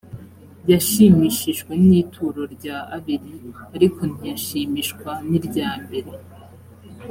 yashimishijwe 0.71 1.73
n 1.87 1.89
ituro 2.01 2.41
rya 2.55 2.77
abeli 2.95 3.35
ariko 3.75 3.99
ntiyashimishwa 4.11 5.11
n 5.27 5.29
iryambere 5.37 6.11